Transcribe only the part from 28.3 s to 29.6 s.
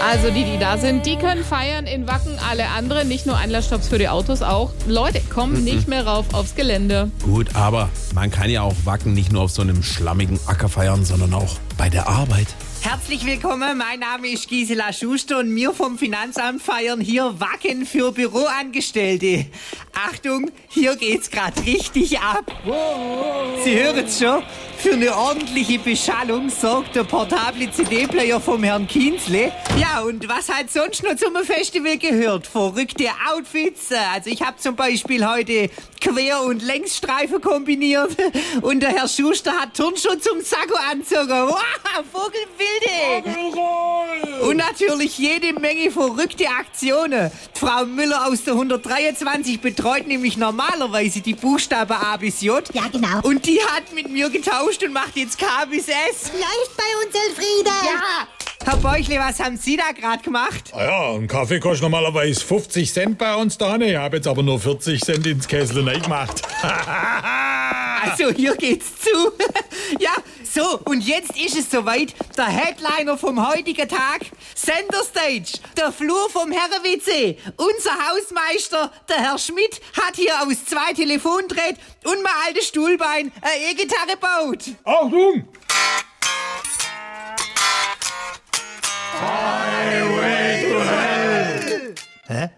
vom Herrn Kienzle.